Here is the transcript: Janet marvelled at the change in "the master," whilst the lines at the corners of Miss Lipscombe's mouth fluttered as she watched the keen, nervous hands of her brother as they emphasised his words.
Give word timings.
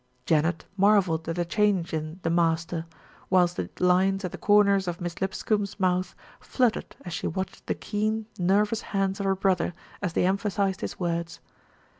Janet 0.25 0.65
marvelled 0.77 1.29
at 1.29 1.35
the 1.35 1.45
change 1.45 1.93
in 1.93 2.19
"the 2.23 2.31
master," 2.31 2.87
whilst 3.29 3.57
the 3.57 3.69
lines 3.77 4.25
at 4.25 4.31
the 4.31 4.37
corners 4.39 4.87
of 4.87 4.99
Miss 4.99 5.21
Lipscombe's 5.21 5.79
mouth 5.79 6.15
fluttered 6.39 6.95
as 7.05 7.13
she 7.13 7.27
watched 7.27 7.67
the 7.67 7.75
keen, 7.75 8.25
nervous 8.39 8.81
hands 8.97 9.19
of 9.19 9.27
her 9.27 9.35
brother 9.35 9.75
as 10.01 10.13
they 10.13 10.25
emphasised 10.25 10.81
his 10.81 10.99
words. 10.99 11.39